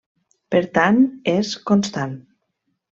Per 0.55 0.61
tant 0.79 0.99
és 1.37 1.55
constant. 1.73 2.21